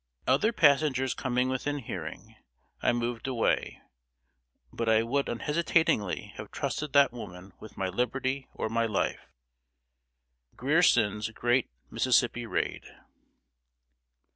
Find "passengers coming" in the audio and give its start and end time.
0.51-1.47